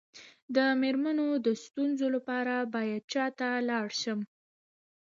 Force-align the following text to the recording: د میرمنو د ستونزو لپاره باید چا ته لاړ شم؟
د 0.55 0.57
میرمنو 0.81 1.27
د 1.45 1.47
ستونزو 1.63 2.07
لپاره 2.15 2.55
باید 2.73 3.01
چا 3.13 3.25
ته 3.39 3.47
لاړ 3.69 3.87
شم؟ 4.01 4.19